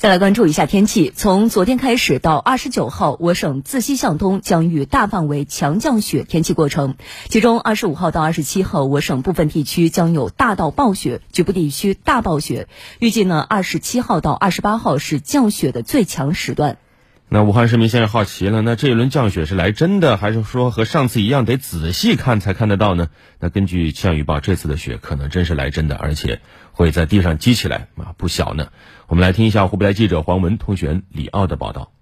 [0.00, 1.12] 再来关注一下天气。
[1.14, 6.94] 从昨天开始到二十九号，我省自西向东将遇大范围强降雪天气过程。
[7.28, 12.66] 其中，二十五号到二十七号，我省部分地区将有大到暴雪，局部地区大暴雪。
[12.98, 16.78] 预计呢，二十七号到二十八号是降雪的最强时段。
[17.32, 23.06] 那武汉市民现在好奇了，那这一轮降雪是来真的，还是说和上次一样得仔细看才看得到呢？
[23.38, 26.40] 那根据气象预报，这次的雪可能真是来真的，而且
[26.72, 28.70] 会在地上积起来啊，不小呢。
[29.06, 31.92] 我们来听一下湖北台记者黄文、同学李奥的报道。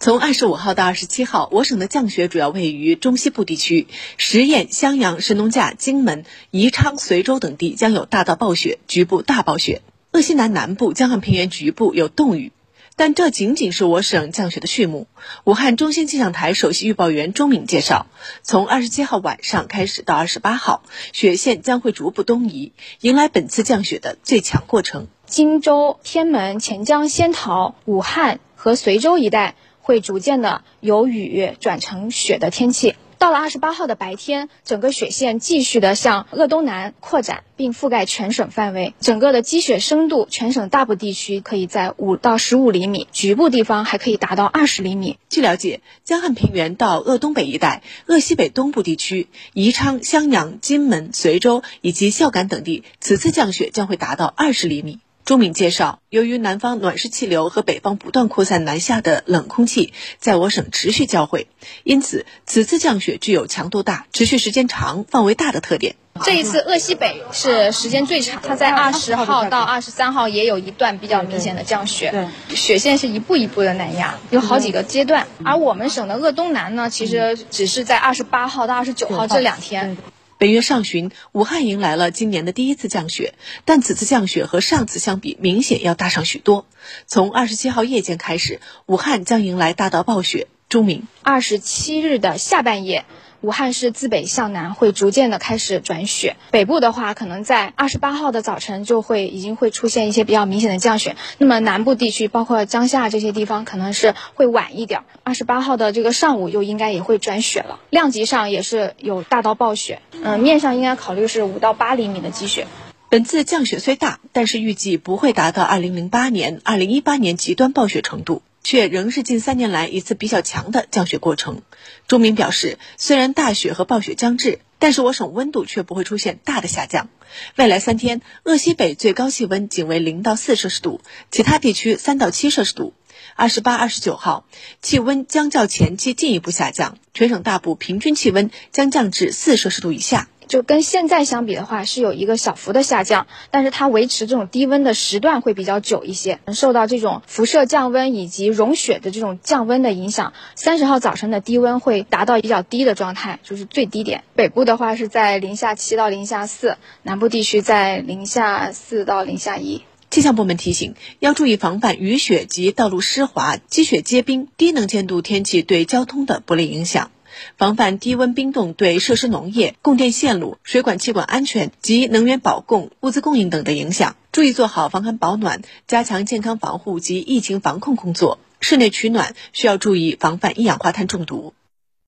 [0.00, 3.86] 从二十五号到二十七号，我省的降雪主要位于中西部地区，
[4.16, 12.50] 十堰、襄阳、神农架、荆门、宜昌、随州等地将有大到暴雪，局部大暴雪；鄂西南南部、江汉平原局部有冻雨。
[12.96, 15.08] 但这仅仅是我省降雪的序幕。
[15.44, 18.06] 武汉中心气象台首席预报员钟敏介绍，
[18.42, 25.08] 从二十七号晚上开始到二十八号，雪线将会逐步东移，迎来本次降雪的最强过程。
[25.26, 32.94] 荆州、天门、潜江、仙桃、武汉和随州一带会逐渐的由雨转成雪的天气。
[33.24, 38.92] 到了二十八号的白天，整个雪线继续的向鄂东南扩展，并覆盖全省范围。
[39.00, 45.18] 整个的积雪深度，全省大部地区可以在五到十五厘米，局部地方还可以达到二十厘米。
[45.30, 54.98] 据了解，江汉平原到鄂东北一带、鄂西北东部地区、宜昌、襄阳、荆门、随州以及孝感等地，此次降雪将会达到二十厘米。
[55.24, 61.48] 朱敏介绍，由于南方暖湿气流和北方不断扩散南下的冷空气在我省持续交汇，
[61.82, 65.96] 因此此次降雪具有强度大、持续时间长、范围大的特点。
[66.22, 75.26] 这一次鄂西北是时间最长，它在二十号到二十三号也有一段比较明显的降雪，雪线是一步一步的南压，有好几个阶段。
[75.42, 79.96] 而我们省的鄂东南呢，其实只是在二十八号到二十九号这两天。
[80.44, 83.32] 本月上旬，武汉迎来了今年的第一次降雪，
[83.64, 86.66] 但此次降雪和上次相比，明显要大上许多。
[87.06, 90.48] 从二十七号夜间开始，武汉将迎来大到暴雪。
[90.74, 93.04] 朱明，二十七日的下半夜。
[93.42, 101.14] 武汉市自北向南会逐渐的开始转雪，北部的话可能在二十八号的早晨就会已经会出现一些比较明显的降雪。
[101.38, 105.02] 那么南部地区，包括江夏这些地方，可能是会晚一点。
[105.22, 110.00] 二十八号的这个上午就应该也会转雪了，量级上也是有大到暴雪。
[110.24, 112.66] 嗯，面上应该考虑是五到八厘米的积雪。
[113.10, 118.42] 本次降雪虽大，但是预计不会达到二零零八年、二零一八年极端暴雪程度。
[118.64, 121.62] 却仍是近三年来一次比较强的降雪过程。
[122.08, 127.08] 钟明表示，虽然大雪和暴雪将至，但是我省温度却不会出现大的下降。
[127.56, 131.00] 未来三天，鄂西北最高气温仅为零到四摄氏度，
[131.30, 132.94] 其他地区三到七摄氏度。
[133.36, 134.46] 二十八、二十九号，
[134.80, 140.28] 气温将较前期进一步下降，全省大部平均气温将降至四摄氏度以下。
[140.48, 146.38] 就跟现在相比的话，是有一个小幅的下降，但是它维持这种低温的时段会比较久一些。
[146.52, 154.24] 受到这种辐射降温以及融雪的这种降温的影响，三十号早晨的低温会达到比较低的状态，就是最低点。
[154.34, 159.82] 北部的话是在零下七到零下四，南部地区在零下四到零下一。
[160.10, 167.10] 气象部门提醒，要注意防范雨雪及道路湿滑、积雪结冰、低能见度天气对交通的不利影响。
[167.56, 178.38] 防范低温冰冻对设施农业、供电线路、水管气管安全及能源保供、物资供应等的影响，注意做好防寒保暖，加强健康防护及疫情防控工作。
[178.60, 181.54] 室内取暖需要注意防范一氧化碳中毒。